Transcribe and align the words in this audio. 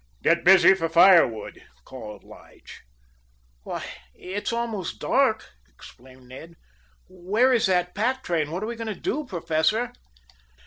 "Get 0.23 0.43
busy 0.43 0.73
for 0.73 0.89
firewood," 0.89 1.61
called 1.85 2.23
Lige. 2.23 2.81
"Why, 3.61 3.85
it's 4.15 4.51
almost 4.51 4.97
dark," 4.97 5.51
exclaimed 5.69 6.23
Ned. 6.23 6.55
"Where 7.07 7.53
is 7.53 7.67
that 7.67 7.93
pack 7.93 8.23
train? 8.23 8.49
What 8.49 8.63
are 8.63 8.65
we 8.65 8.75
going 8.75 8.87
to 8.91 8.95
do, 8.99 9.25
Professor?" 9.27 9.93